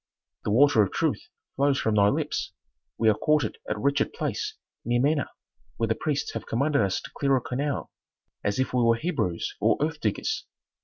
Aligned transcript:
"The 0.45 0.49
water 0.49 0.81
of 0.81 0.91
truth 0.91 1.21
flows 1.55 1.79
from 1.79 1.93
thy 1.93 2.07
lips. 2.09 2.53
We 2.97 3.07
are 3.07 3.13
quartered 3.13 3.59
at 3.69 3.75
a 3.75 3.79
wretched 3.79 4.13
place 4.13 4.55
near 4.83 4.99
Mena 4.99 5.29
where 5.77 5.85
the 5.89 5.93
priests 5.93 6.31
have 6.33 6.47
commanded 6.47 6.81
us 6.81 6.99
to 7.01 7.11
clear 7.13 7.35
a 7.37 7.41
canal, 7.41 7.91
as 8.43 8.57
if 8.57 8.73
we 8.73 8.81
were 8.81 8.95
Hebrews 8.95 9.55
or 9.59 9.77
earth 9.79 9.99
diggers." 9.99 10.47